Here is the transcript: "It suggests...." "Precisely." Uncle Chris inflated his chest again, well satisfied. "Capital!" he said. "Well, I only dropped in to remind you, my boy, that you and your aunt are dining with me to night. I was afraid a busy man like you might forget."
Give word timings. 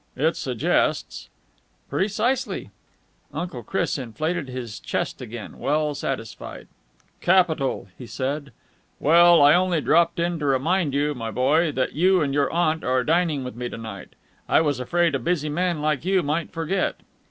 "It 0.15 0.35
suggests...." 0.35 1.29
"Precisely." 1.87 2.71
Uncle 3.31 3.61
Chris 3.61 3.99
inflated 3.99 4.47
his 4.49 4.79
chest 4.79 5.21
again, 5.21 5.59
well 5.59 5.93
satisfied. 5.93 6.67
"Capital!" 7.21 7.87
he 7.99 8.07
said. 8.07 8.51
"Well, 8.99 9.43
I 9.43 9.53
only 9.53 9.79
dropped 9.79 10.19
in 10.19 10.39
to 10.39 10.45
remind 10.47 10.95
you, 10.95 11.13
my 11.13 11.29
boy, 11.29 11.71
that 11.73 11.93
you 11.93 12.19
and 12.23 12.33
your 12.33 12.51
aunt 12.51 12.83
are 12.83 13.03
dining 13.03 13.43
with 13.43 13.53
me 13.55 13.69
to 13.69 13.77
night. 13.77 14.15
I 14.49 14.59
was 14.61 14.79
afraid 14.79 15.13
a 15.13 15.19
busy 15.19 15.49
man 15.49 15.83
like 15.83 16.03
you 16.03 16.23
might 16.23 16.51
forget." 16.51 16.95